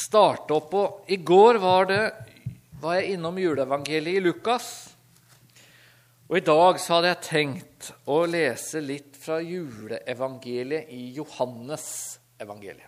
[0.00, 0.70] starte opp.
[0.70, 0.84] på.
[1.06, 2.02] I går var, det,
[2.80, 4.70] var jeg innom juleevangeliet i Lukas.
[6.30, 12.86] Og i dag så hadde jeg tenkt å lese litt fra juleevangeliet i Johannes-evangeliet.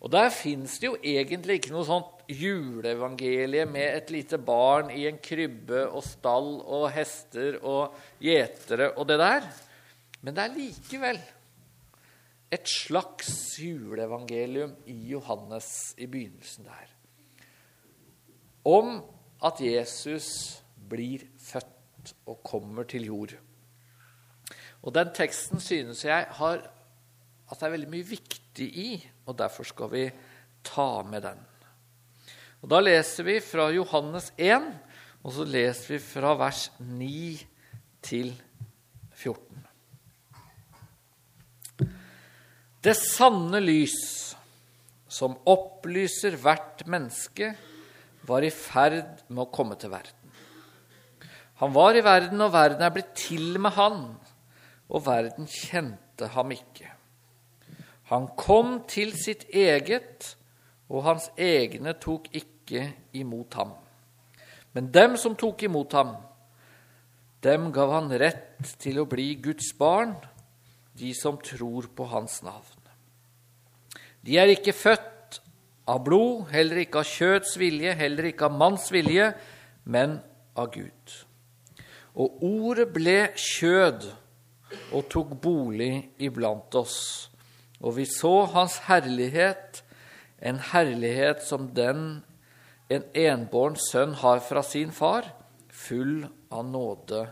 [0.00, 5.04] Og Der fins det jo egentlig ikke noe sånt juleevangelie med et lite barn i
[5.08, 9.48] en krybbe og stall og hester og gjetere og det der.
[10.24, 11.20] Men det er likevel
[12.50, 16.88] et slags juleevangelium i Johannes i begynnelsen der.
[18.64, 18.98] Om
[19.44, 20.28] at Jesus
[20.90, 23.36] blir født og kommer til jord.
[24.82, 26.62] Og Den teksten synes jeg har
[27.50, 28.90] at det er veldig mye viktig i,
[29.26, 30.04] og derfor skal vi
[30.64, 31.40] ta med den.
[32.62, 34.70] Og Da leser vi fra Johannes 1,
[35.24, 37.46] og så leser vi fra vers 9
[38.02, 38.32] til
[39.12, 39.66] 14.
[42.80, 43.98] Det sanne lys,
[45.10, 47.50] som opplyser hvert menneske,
[48.24, 50.16] var i ferd med å komme til verden.
[51.60, 54.00] Han var i verden, og verden er blitt til med han,
[54.88, 56.88] og verden kjente ham ikke.
[58.08, 60.32] Han kom til sitt eget,
[60.88, 62.88] og hans egne tok ikke
[63.20, 63.76] imot ham.
[64.72, 66.16] Men dem som tok imot ham,
[67.44, 70.16] dem gav han rett til å bli Guds barn,
[70.96, 72.79] de som tror på hans navn.
[74.26, 75.40] De er ikke født
[75.88, 79.32] av blod, heller ikke av kjøds vilje, heller ikke av manns vilje,
[79.84, 80.18] men
[80.58, 81.14] av Gud.
[82.20, 84.08] Og ordet ble kjød
[84.94, 87.30] og tok bolig iblant oss,
[87.80, 89.80] og vi så hans herlighet,
[90.40, 92.20] en herlighet som den
[92.90, 95.28] en enbåren sønn har fra sin far,
[95.70, 97.22] full av nåde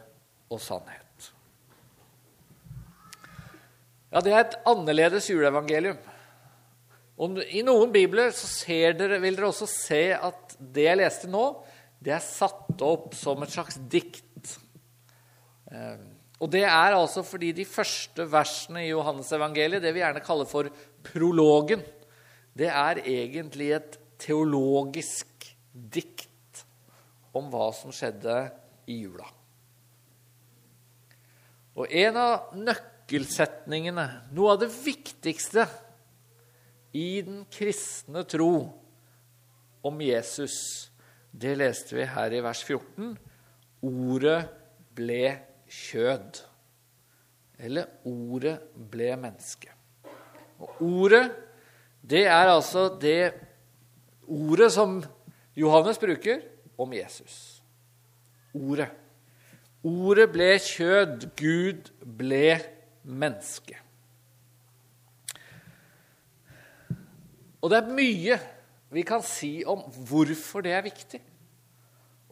[0.49, 1.33] og sannhet.
[4.13, 5.99] Ja, Det er et annerledes juleevangelium.
[7.19, 11.45] Og I noen bibler dere, vil dere også se at det jeg leste nå,
[11.99, 14.53] det er satt opp som et slags dikt.
[15.73, 15.99] Eh,
[16.39, 20.71] og det er altså fordi de første versene i Johannes-evangeliet, det vi gjerne kaller for
[21.09, 21.83] prologen,
[22.55, 26.63] det er egentlig et teologisk dikt
[27.35, 28.39] om hva som skjedde
[28.91, 29.27] i jula.
[31.79, 35.67] Og en av nøkkelsetningene, noe av det viktigste
[36.97, 38.53] i den kristne tro
[39.85, 40.91] om Jesus,
[41.31, 43.17] det leste vi her i vers 14.
[43.85, 44.39] Ordet
[44.97, 45.23] ble
[45.69, 46.41] kjød.
[47.59, 48.57] Eller ordet
[48.91, 49.71] ble menneske.
[50.59, 51.27] Og ordet,
[52.03, 53.35] det er altså det
[54.27, 54.99] ordet som
[55.59, 56.43] Johannes bruker
[56.79, 57.61] om Jesus.
[58.55, 58.89] Ordet.
[59.87, 62.59] Ordet ble kjød, Gud ble
[63.05, 63.79] menneske
[67.63, 68.39] Og det er mye
[68.95, 71.21] vi kan si om hvorfor det er viktig.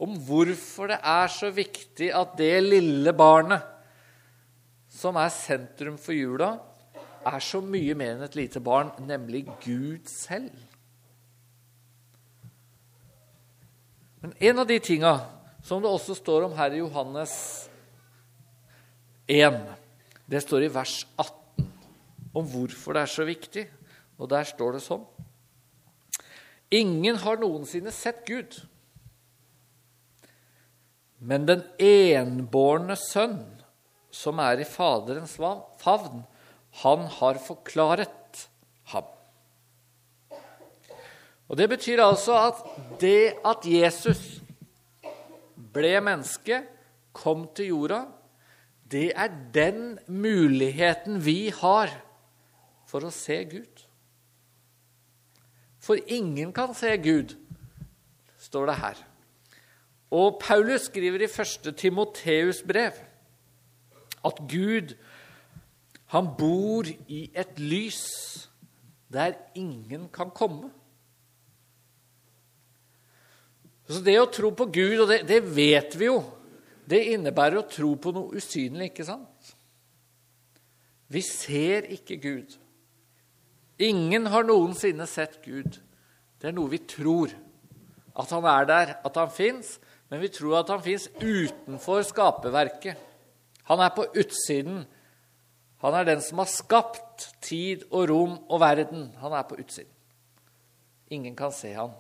[0.01, 3.75] Om hvorfor det er så viktig at det lille barnet
[4.93, 6.55] som er sentrum for jula,
[7.27, 10.55] er så mye mer enn et lite barn, nemlig Gud selv.
[14.23, 15.13] Men en av de tinga
[15.67, 17.35] som det også står om her i Johannes
[19.27, 19.59] 1
[20.31, 21.67] det står i vers 18
[22.37, 23.65] om hvorfor det er så viktig.
[24.17, 25.05] Og der står det sånn
[26.75, 28.57] Ingen har noensinne sett Gud.
[31.23, 33.39] Men den enbårne sønn,
[34.11, 36.25] som er i Faderens favn,
[36.83, 38.43] han har forklaret
[38.91, 39.07] ham.
[41.47, 42.65] Og Det betyr altså at
[43.01, 44.43] det at Jesus
[45.55, 46.65] ble menneske,
[47.17, 48.03] kom til jorda,
[48.91, 51.95] det er den muligheten vi har
[52.87, 53.86] for å se Gud.
[55.87, 57.37] For ingen kan se Gud,
[58.43, 59.03] står det her.
[60.11, 61.77] Og Paulus skriver i 1.
[61.79, 62.99] Timoteus brev
[64.27, 64.97] at Gud,
[66.11, 68.03] han bor i et lys
[69.13, 70.71] der ingen kan komme.
[73.87, 76.19] Så det å tro på Gud, og det, det vet vi jo
[76.87, 79.55] det innebærer å tro på noe usynlig, ikke sant?
[81.11, 82.55] Vi ser ikke Gud.
[83.79, 85.81] Ingen har noensinne sett Gud.
[86.41, 87.33] Det er noe vi tror.
[88.17, 89.77] At han er der, at han fins,
[90.09, 92.97] men vi tror at han fins utenfor skaperverket.
[93.69, 94.85] Han er på utsiden.
[95.85, 99.11] Han er den som har skapt tid og rom og verden.
[99.21, 99.93] Han er på utsiden.
[101.13, 101.93] Ingen kan se han.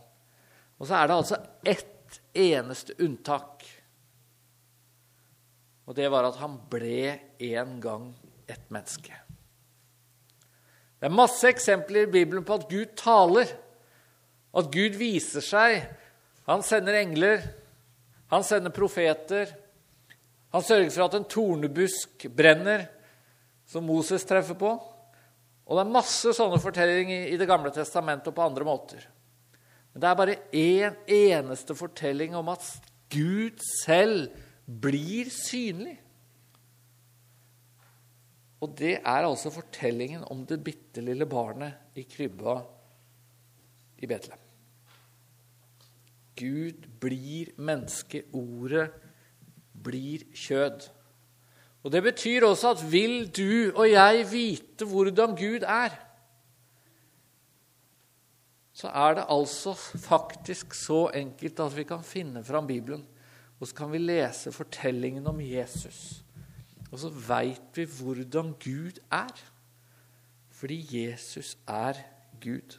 [0.79, 3.65] Og så er det altså ett eneste unntak.
[5.87, 7.19] Og det var at han ble
[7.53, 8.11] en gang
[8.51, 9.15] et menneske.
[10.97, 13.53] Det er masse eksempler i Bibelen på at Gud taler,
[14.57, 15.83] At Gud viser seg.
[16.49, 17.43] Han sender engler,
[18.33, 19.51] han sender profeter.
[20.55, 22.87] Han sørger for at en tornebusk brenner,
[23.69, 24.71] som Moses treffer på.
[25.67, 29.05] Og det er masse sånne fortellinger i Det gamle testamentet og på andre måter.
[29.93, 32.65] Men det er bare én eneste fortelling om at
[33.13, 34.31] Gud selv
[34.67, 35.99] blir synlig.
[38.61, 42.61] Og det er altså fortellingen om det bitte lille barnet i krybba
[44.01, 44.43] i Betlehem.
[46.37, 48.25] Gud blir menneske.
[48.33, 48.91] Ordet
[49.85, 50.89] blir kjød.
[51.85, 55.95] Og Det betyr også at vil du og jeg vite hvordan Gud er,
[58.77, 59.73] så er det altså
[60.09, 63.07] faktisk så enkelt at vi kan finne fram Bibelen,
[63.61, 66.26] og så kan vi lese fortellingen om Jesus.
[66.93, 69.35] Og så veit vi hvordan Gud er.
[70.57, 71.99] Fordi Jesus er
[72.43, 72.79] Gud.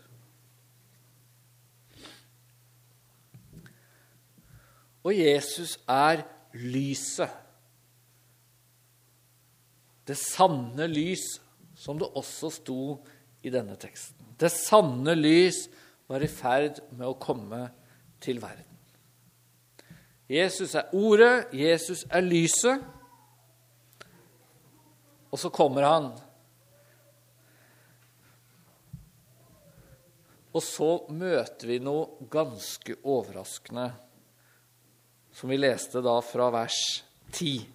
[5.04, 6.24] Og Jesus er
[6.54, 7.30] lyset.
[10.08, 11.24] Det sanne lys,
[11.76, 12.82] som det også sto
[13.44, 14.26] i denne teksten.
[14.40, 15.68] Det sanne lys
[16.08, 17.68] var i ferd med å komme
[18.24, 18.64] til verden.
[20.28, 22.84] Jesus er ordet, Jesus er lyset.
[25.32, 26.12] Og så kommer han.
[30.56, 33.90] Og så møter vi noe ganske overraskende,
[35.36, 36.80] som vi leste da fra vers
[37.36, 37.68] 10.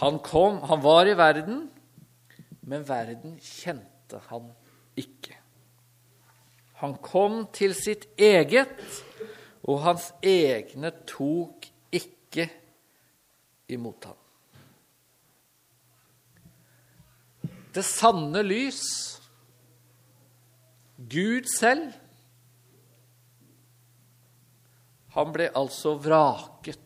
[0.00, 1.66] Han kom, han var i verden,
[2.70, 4.46] men verden kjente han
[4.96, 5.34] ikke.
[6.78, 8.78] Han kom til sitt eget,
[9.66, 12.46] og hans egne tok ikke
[13.74, 14.27] imot ham.
[17.74, 18.82] Det sanne lys,
[20.98, 21.92] Gud selv,
[25.14, 26.84] han ble altså vraket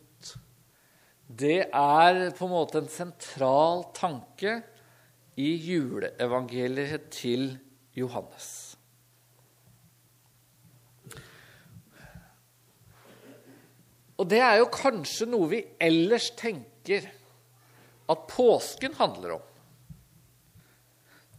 [1.33, 4.59] det er på en måte en sentral tanke
[5.39, 7.47] i juleevangeliet til
[7.97, 8.49] Johannes.
[14.19, 17.07] Og det er jo kanskje noe vi ellers tenker
[18.13, 19.49] at påsken handler om.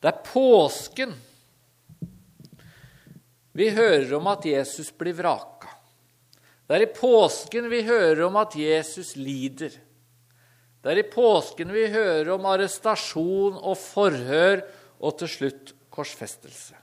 [0.04, 1.14] Det er påsken
[3.56, 5.70] vi hører om at Jesus blir vraka.
[6.68, 9.72] Det er i påsken vi hører om at Jesus lider.
[10.84, 14.66] Det er i påsken vi hører om arrestasjon og forhør
[15.00, 16.76] og til slutt korsfestelse.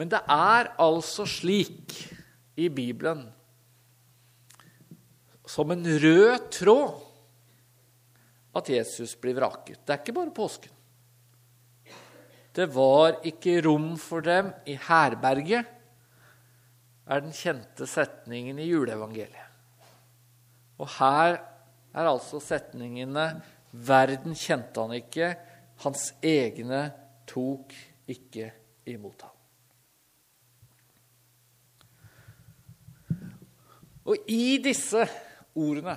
[0.00, 1.92] Men det er altså slik
[2.56, 3.26] i Bibelen,
[5.44, 7.02] som en rød tråd,
[8.54, 9.80] at Jesus blir vraket.
[9.84, 10.72] Det er ikke bare påsken.
[12.54, 15.74] Det var ikke rom for dem i herberget
[17.04, 19.50] er den kjente setningen i juleevangeliet.
[20.80, 21.38] Og her
[21.94, 23.42] er altså setningene
[23.74, 25.34] 'Verden kjente han ikke,
[25.82, 26.92] hans egne
[27.26, 27.74] tok
[28.06, 28.52] ikke
[28.86, 29.30] imot ham'.
[34.04, 35.08] Og i disse
[35.56, 35.96] ordene,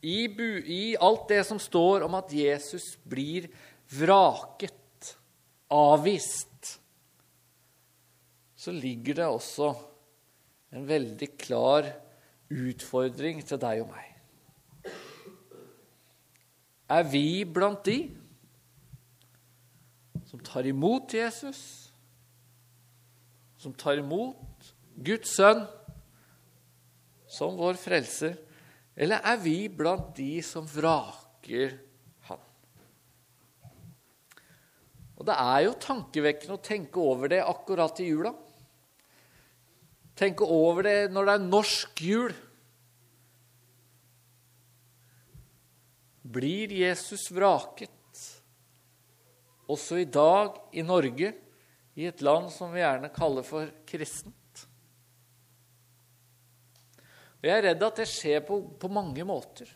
[0.00, 3.48] i, bu, i alt det som står om at Jesus blir
[3.90, 4.74] vraket,
[5.68, 6.78] avvist,
[8.58, 9.72] så ligger det også
[10.74, 11.88] en veldig klar
[12.48, 14.06] utfordring til deg og meg.
[16.88, 17.98] Er vi blant de
[20.28, 21.60] som tar imot Jesus,
[23.60, 24.72] som tar imot
[25.04, 25.66] Guds sønn
[27.28, 28.36] som vår frelser,
[28.98, 31.76] eller er vi blant de som vraker
[32.26, 32.42] Han?
[35.18, 38.34] Og Det er jo tankevekkende å tenke over det akkurat i jula
[40.18, 42.34] tenke over det når det er norsk jul.
[46.28, 47.94] Blir Jesus vraket
[49.68, 51.32] også i dag i Norge,
[51.98, 54.34] i et land som vi gjerne kaller for kristent?
[57.38, 59.68] Og Jeg er redd at det skjer på, på mange måter.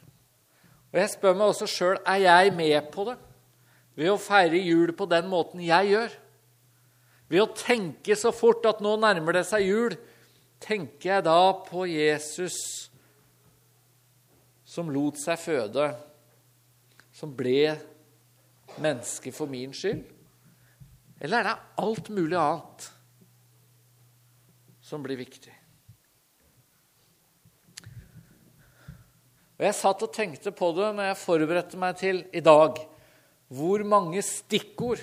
[0.93, 3.19] Og jeg spør meg også sjøl er jeg med på det
[3.97, 6.15] ved å feire jul på den måten jeg gjør.
[7.33, 9.95] Ved å tenke så fort at nå nærmer det seg jul,
[10.63, 12.59] tenker jeg da på Jesus
[14.69, 15.91] som lot seg føde,
[17.13, 17.75] som ble
[18.81, 20.05] menneske for min skyld?
[21.23, 22.89] Eller er det alt mulig annet
[24.83, 25.62] som blir viktig?
[29.63, 32.81] Og Jeg satt og tenkte på det når jeg forberedte meg til i dag.
[33.47, 34.99] Hvor mange stikkord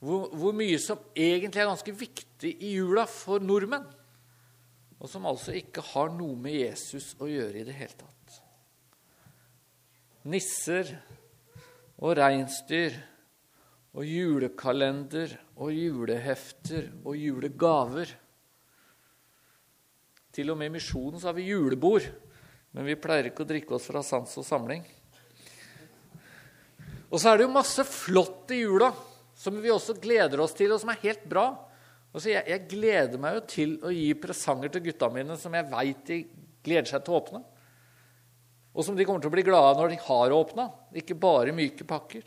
[0.00, 3.84] hvor, hvor, mye som egentlig er ganske viktig i jula for nordmenn,
[4.96, 8.40] og som altså ikke har noe med Jesus å gjøre i det hele tatt.
[10.32, 10.90] Nisser
[12.00, 12.96] og reinsdyr
[13.92, 18.16] og julekalender og julehefter og julegaver.
[20.32, 22.08] Til og med i misjonen så har vi julebord,
[22.72, 24.84] men vi pleier ikke å drikke oss fra sans og samling.
[27.12, 28.88] Og så er det jo masse flott i jula
[29.36, 31.50] som vi også gleder oss til, og som er helt bra.
[32.12, 35.68] Altså, jeg, jeg, gleder meg jo til å gi presanger til gutta mine som jeg
[35.72, 36.18] veit de
[36.64, 37.42] gleder seg til å åpne.
[38.72, 41.84] Og som de kommer til å bli glade når de har åpna, ikke bare myke
[41.88, 42.24] pakker.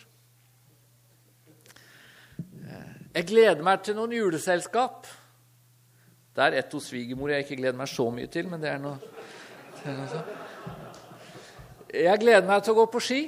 [3.16, 5.08] Jeg gleder meg til noen juleselskap.
[6.36, 8.82] Det er ett hos svigermor jeg ikke gleder meg så mye til, men det er
[8.84, 8.98] noe,
[11.96, 13.20] Jeg gleder meg til å gå på ski.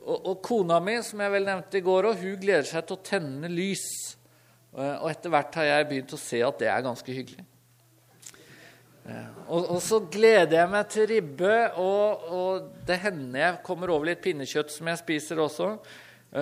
[0.00, 3.04] Og, og, kona mi, som jeg vel nevnte i går, hun gleder seg til å
[3.06, 3.86] tenne lys.
[4.74, 7.46] Og etter hvert har jeg begynt å se at det er ganske hyggelig.
[9.48, 14.10] Og, og så gleder jeg meg til ribbe, og, og, det hender jeg kommer over
[14.10, 15.72] litt pinnekjøtt som jeg spiser også.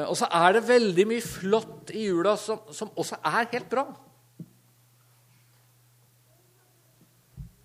[0.03, 3.87] Og så er det veldig mye flott i jula som, som også er helt bra.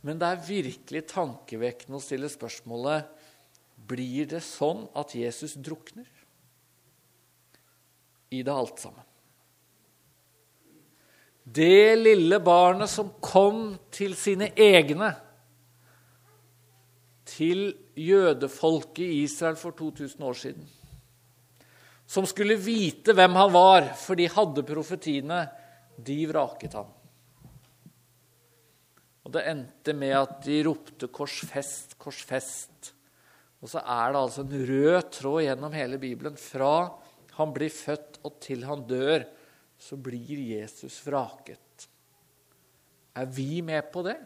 [0.04, 3.08] Men det er virkelig tankevekkende å stille spørsmålet
[3.88, 6.08] blir det sånn at Jesus drukner
[8.34, 9.04] i det alt sammen.
[11.44, 15.12] Det lille barnet som kom til sine egne,
[17.34, 17.66] til
[18.00, 20.66] jødefolket i Israel for 2000 år siden,
[22.08, 25.42] som skulle vite hvem han var, for de hadde profetiene,
[25.98, 26.92] de vraket han.
[29.24, 32.92] Og det endte med at de ropte 'Korsfest, korsfest'.
[33.64, 36.36] Og så er det altså en rød tråd gjennom hele Bibelen.
[36.36, 36.92] Fra
[37.38, 39.24] han blir født og til han dør,
[39.80, 41.88] så blir Jesus vraket.
[43.16, 44.18] Er vi med på det?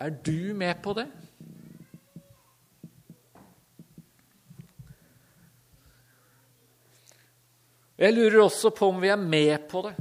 [0.00, 1.06] Er du med på det?
[7.96, 9.94] Jeg lurer også på om vi er med på det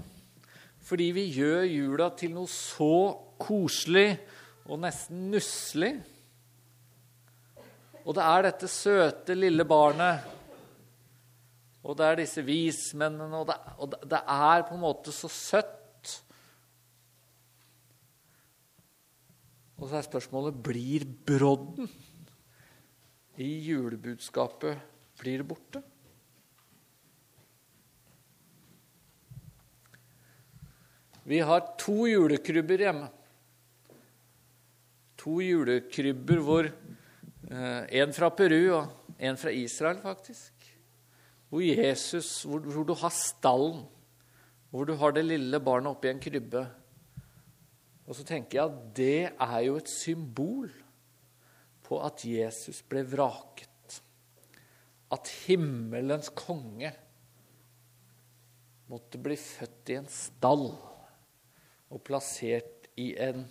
[0.85, 4.17] fordi vi gjør jula til noe så koselig
[4.65, 5.93] og nesten nusselig.
[8.05, 10.25] Og det er dette søte, lille barnet,
[11.85, 16.11] og det er disse vismennene, og det, og det er på en måte så søtt.
[19.75, 21.89] Og så er spørsmålet blir brodden
[23.41, 24.79] i julebudskapet
[25.19, 25.81] blir borte.
[31.25, 33.09] Vi har to julekrybber hjemme.
[35.25, 40.53] To julekrybber hvor eh, En fra Peru og en fra Israel, faktisk.
[41.49, 43.85] Hvor Jesus, hvor, hvor du har stallen,
[44.69, 46.65] hvor du har det lille barnet oppi en krybbe.
[48.05, 50.69] Og så tenker jeg at det er jo et symbol
[51.85, 54.01] på at Jesus ble vraket.
[55.13, 56.91] At himmelens konge
[58.91, 60.67] måtte bli født i en stall
[61.89, 63.45] og plassert i en,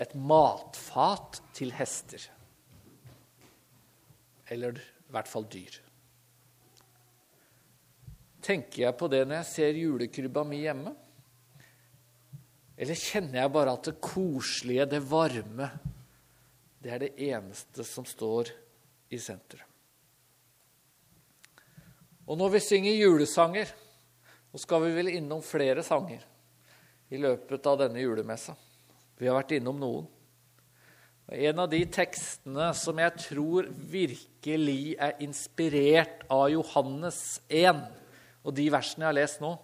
[0.00, 2.22] et matfat til hester.
[4.50, 5.80] Eller i hvert fall dyr.
[8.44, 10.92] Tenker jeg på det når jeg ser julekrybba mi hjemme?
[12.74, 15.68] Eller kjenner jeg bare at det koselige, det varme,
[16.82, 18.50] det er det eneste som står
[19.14, 19.70] i sentrum?
[22.24, 23.70] Og når vi synger julesanger,
[24.50, 26.22] så skal vi vel innom flere sanger
[27.12, 28.54] i løpet av denne julemessa.
[29.18, 30.06] Vi har vært innom noen.
[31.32, 37.80] En av de tekstene som jeg tror virkelig er inspirert av Johannes 1,
[38.44, 39.54] og de versene jeg har lest nå,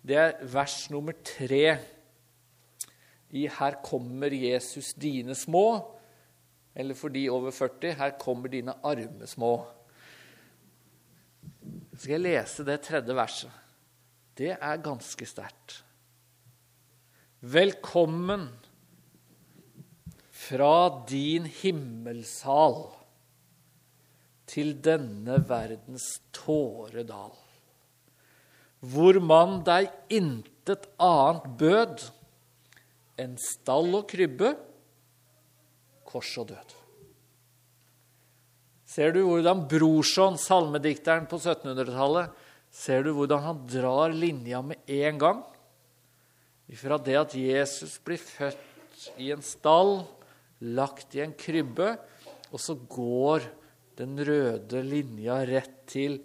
[0.00, 1.78] det er vers nummer tre
[3.30, 5.84] i 'Her kommer Jesus dine små',
[6.74, 9.66] eller for de over 40 'Her kommer dine arme små'.
[11.92, 13.50] Så skal jeg lese det tredje verset.
[14.38, 15.84] Det er ganske sterkt.
[17.40, 18.48] Velkommen
[20.48, 22.78] fra din himmelsal
[24.48, 27.34] til denne verdens tåredal,
[28.80, 32.06] hvor man deg intet annet bød
[33.20, 34.54] enn stall og krybbe,
[36.08, 36.76] kors og død.
[38.88, 42.32] Ser du hvordan Brorson, salmedikteren på 1700-tallet,
[42.72, 45.42] ser du hvordan han drar linja med en gang?
[46.78, 50.00] Fra det at Jesus blir født i en stall,
[50.60, 51.94] lagt i en krybbe,
[52.50, 53.46] og så går
[53.98, 56.20] den røde linja rett til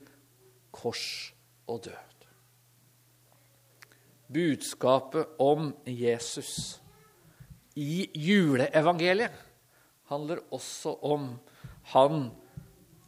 [0.74, 1.34] kors
[1.70, 2.28] og død.
[4.34, 6.80] Budskapet om Jesus
[7.78, 9.34] i juleevangeliet
[10.10, 11.28] handler også om
[11.94, 12.30] han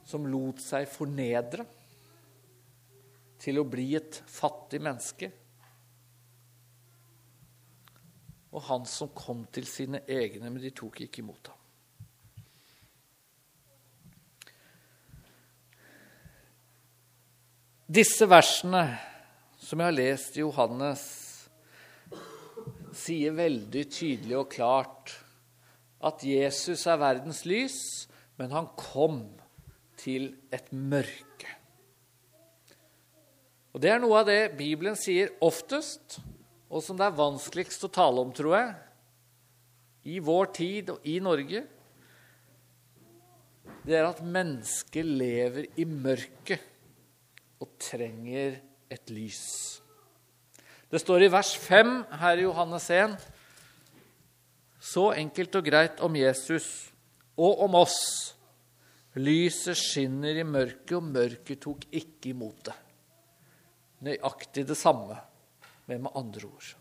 [0.05, 1.65] som lot seg fornedre
[3.41, 5.31] til å bli et fattig menneske.
[8.55, 11.61] Og han som kom til sine egne, men de tok ikke imot ham.
[17.85, 18.87] Disse versene
[19.61, 21.03] som jeg har lest i Johannes,
[22.95, 25.13] sier veldig tydelig og klart
[26.05, 27.77] at Jesus er verdens lys,
[28.39, 29.19] men han kom
[29.99, 31.51] til et mørke.
[33.75, 36.19] Og Det er noe av det Bibelen sier oftest,
[36.69, 38.73] og som det er vanskeligst å tale om, tror jeg,
[40.15, 41.63] i vår tid og i Norge.
[43.85, 46.61] Det er at mennesket lever i mørket
[47.61, 48.59] og trenger
[48.91, 49.45] et lys.
[50.89, 53.15] Det står i vers 5 her i Johannes 1
[54.85, 56.67] så enkelt og greit om Jesus
[57.41, 57.99] og om oss.
[59.15, 62.75] Lyset skinner i mørket, og mørket tok ikke imot det.
[64.05, 65.17] Nøyaktig det samme,
[65.85, 66.71] men med andre ord.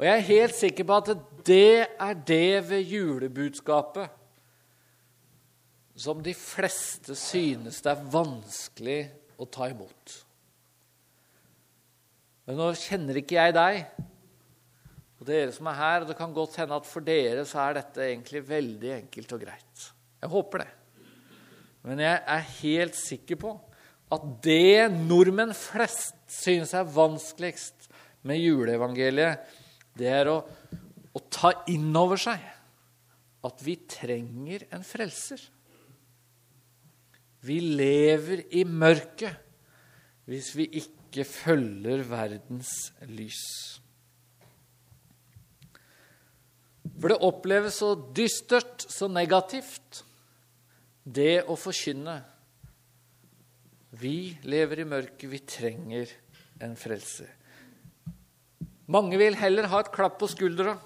[0.00, 1.10] Og jeg er helt sikker på at
[1.44, 4.16] det er det ved julebudskapet
[6.00, 9.00] som de fleste synes det er vanskelig
[9.36, 10.14] å ta imot.
[12.48, 13.82] Men nå kjenner ikke jeg deg,
[15.20, 17.82] og dere som er her, og det kan godt hende at for dere så er
[17.82, 19.84] dette egentlig veldig enkelt og greit.
[20.24, 20.70] Jeg håper det.
[21.84, 23.52] Men jeg er helt sikker på
[24.10, 27.86] at det nordmenn flest synes er vanskeligst
[28.26, 29.38] med juleevangeliet,
[29.96, 30.40] det er å,
[31.14, 32.42] å ta inn over seg
[33.46, 35.40] at vi trenger en frelser.
[37.46, 39.46] Vi lever i mørket
[40.30, 42.72] hvis vi ikke følger verdens
[43.08, 43.40] lys.
[47.00, 50.02] For det oppleves så dystert, så negativt,
[51.04, 52.18] det å forkynne.
[53.90, 56.10] Vi lever i mørket, vi trenger
[56.62, 57.26] en frelse.
[58.90, 60.76] Mange vil heller ha et klapp på skuldra.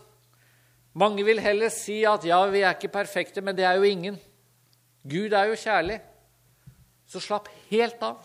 [0.97, 4.17] Mange vil heller si at ja, vi er ikke perfekte, men det er jo ingen.
[5.05, 5.99] Gud er jo kjærlig.
[7.09, 8.23] Så slapp helt av.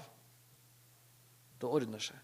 [1.60, 2.16] Det ordner seg.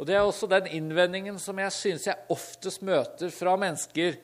[0.00, 4.16] Og Det er også den innvendingen som jeg syns jeg oftest møter fra mennesker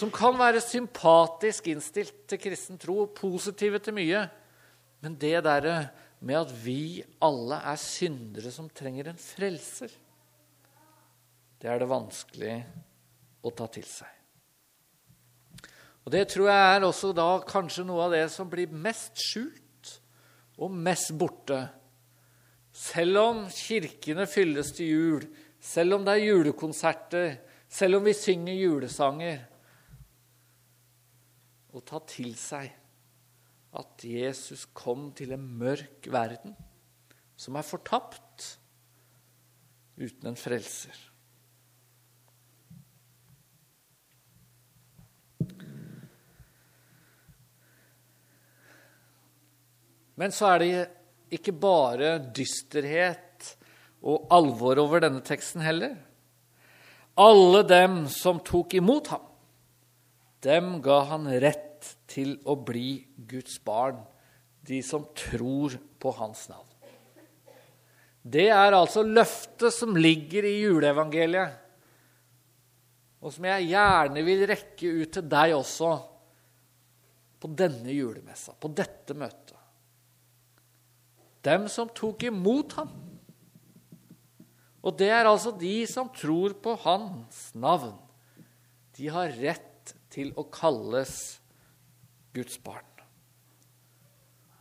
[0.00, 4.22] som kan være sympatisk innstilt til kristen tro positive til mye.
[5.00, 5.76] Men det derre
[6.20, 9.92] med at vi alle er syndere som trenger en frelser,
[11.60, 12.54] det er det vanskelig
[13.44, 14.08] å ta til seg.
[16.04, 19.92] Og Det tror jeg er også da kanskje noe av det som blir mest skjult
[20.60, 21.60] og mest borte
[22.72, 25.24] selv om kirkene fylles til jul,
[25.60, 27.32] selv om det er julekonserter,
[27.68, 29.46] selv om vi synger julesanger
[31.70, 32.79] Å ta til seg
[33.76, 36.56] at Jesus kom til en mørk verden
[37.38, 38.56] som er fortapt
[40.00, 40.96] uten en frelser.
[50.20, 50.72] Men så er det
[51.32, 53.54] ikke bare dysterhet
[54.04, 55.94] og alvor over denne teksten heller.
[57.20, 59.24] Alle dem som tok imot ham,
[60.44, 61.69] dem ga han rett
[62.10, 64.00] til å bli Guds barn,
[64.66, 66.66] de som tror på hans navn.
[68.20, 71.56] Det er altså løftet som ligger i juleevangeliet,
[73.20, 75.94] og som jeg gjerne vil rekke ut til deg også
[77.40, 79.60] på denne julemessa, på dette møtet
[81.46, 82.92] dem som tok imot ham.
[84.80, 87.96] Og det er altså de som tror på hans navn.
[88.96, 91.39] De har rett til å kalles
[92.34, 92.86] Guds barn.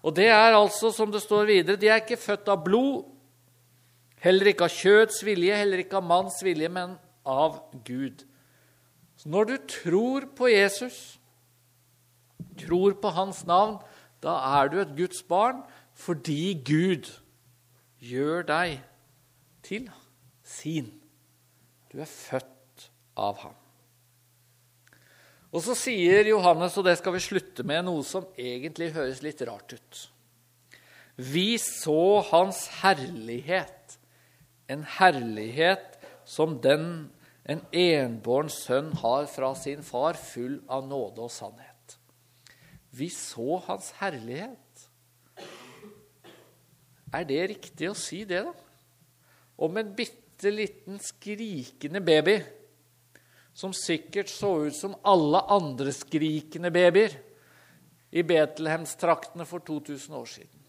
[0.01, 3.03] Og det er altså, som det står videre, de er ikke født av blod,
[4.23, 6.95] heller ikke av kjøds vilje, heller ikke av manns vilje, men
[7.27, 8.23] av Gud.
[9.19, 11.19] Så når du tror på Jesus,
[12.59, 13.79] tror på hans navn,
[14.23, 15.63] da er du et Guds barn,
[15.95, 17.11] fordi Gud
[17.99, 18.79] gjør deg
[19.67, 19.89] til
[20.47, 20.93] sin.
[21.91, 23.58] Du er født av ham.
[25.49, 29.41] Og så sier Johannes, og det skal vi slutte med, noe som egentlig høres litt
[29.49, 30.01] rart ut.
[31.17, 33.97] Vi så hans herlighet,
[34.69, 35.97] en herlighet
[36.29, 37.09] som den
[37.49, 41.95] en enbåren sønn har fra sin far, full av nåde og sannhet.
[42.93, 44.85] Vi så hans herlighet.
[47.09, 48.53] Er det riktig å si det, da?
[49.65, 52.37] Om en bitte liten skrikende baby
[53.59, 57.17] som sikkert så ut som alle andre skrikende babyer
[58.15, 60.61] i Betlehemstraktene for 2000 år siden.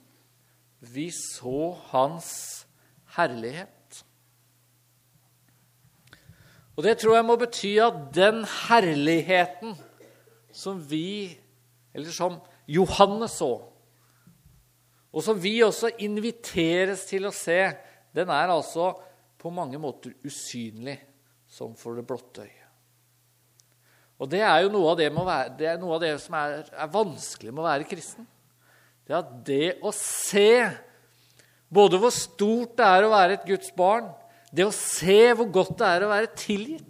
[0.81, 2.33] Vi så hans
[3.15, 4.01] herlighet.
[6.75, 9.77] Og det tror jeg må bety at den herligheten
[10.51, 11.37] som vi,
[11.95, 13.53] eller som Johannes så,
[15.11, 17.61] og som vi også inviteres til å se,
[18.15, 18.93] den er altså
[19.41, 20.97] på mange måter usynlig
[21.51, 22.60] som for det blotte øyet.
[24.21, 26.93] Og det er jo noe av det, være, det, noe av det som er, er,
[26.93, 28.27] vanskelig med å være kristen.
[29.09, 30.53] Det at det å se
[31.73, 34.11] både hvor stort det er å være et Guds barn,
[34.53, 36.87] det å se hvor godt det er å være tilgitt,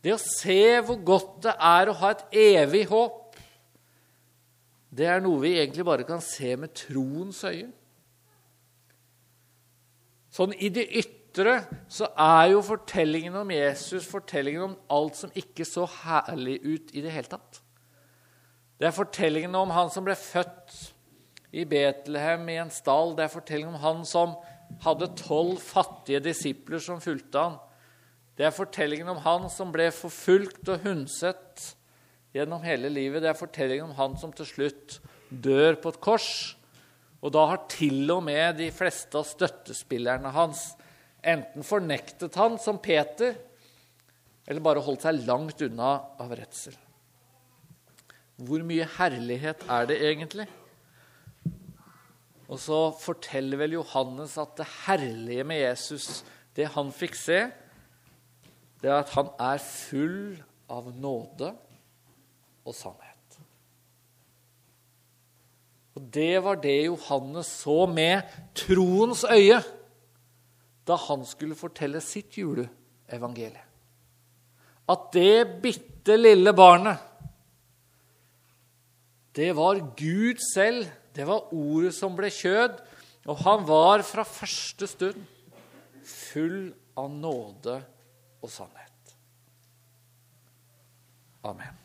[0.00, 3.36] det å se hvor godt det er å ha et evig håp,
[4.90, 7.68] det er noe vi egentlig bare kan se med troens øye.
[10.32, 15.64] Sånn i det ytre så er jo fortellingen om Jesus fortellingen om alt som ikke
[15.68, 17.60] så herlig ut i det hele tatt.
[18.80, 20.76] Det er fortellingen om han som ble født
[21.52, 23.14] i Betlehem i en stall.
[23.16, 24.36] Det er fortellingen om han som
[24.84, 27.58] hadde tolv fattige disipler som fulgte han.
[28.38, 31.74] Det er fortellingen om han som ble forfulgt og hundset
[32.34, 33.20] gjennom hele livet.
[33.22, 36.30] Det er fortellingen om han som til slutt dør på et kors.
[37.20, 40.70] Og da har til og med de fleste av støttespillerne hans
[41.22, 43.36] enten fornektet han som Peter,
[44.48, 46.74] eller bare holdt seg langt unna av redsel.
[48.40, 50.46] Hvor mye herlighet er det egentlig?
[52.50, 56.24] Og så forteller vel Johannes at det herlige med Jesus,
[56.56, 57.44] det han fikk se,
[58.80, 60.40] det er at han er full
[60.72, 61.52] av nåde
[62.64, 63.06] og sannhet.
[65.98, 68.22] Og Det var det Johannes så med
[68.56, 69.60] troens øye
[70.90, 73.62] da han skulle fortelle sitt juleevangelie.
[74.90, 76.98] At det bitte lille barnet,
[79.38, 80.88] det var Gud selv.
[81.14, 82.78] Det var ordet som ble kjød,
[83.30, 85.20] og han var fra første stund
[86.06, 87.76] full av nåde
[88.40, 89.14] og sannhet.
[91.46, 91.79] Amen.